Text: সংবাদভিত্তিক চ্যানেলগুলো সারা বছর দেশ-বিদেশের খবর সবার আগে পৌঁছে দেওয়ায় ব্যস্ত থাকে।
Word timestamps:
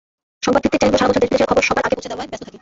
সংবাদভিত্তিক 0.45 0.79
চ্যানেলগুলো 0.81 0.99
সারা 1.03 1.09
বছর 1.13 1.19
দেশ-বিদেশের 1.21 1.49
খবর 1.51 1.67
সবার 1.69 1.85
আগে 1.87 1.95
পৌঁছে 1.97 2.09
দেওয়ায় 2.11 2.29
ব্যস্ত 2.29 2.43
থাকে। 2.45 2.57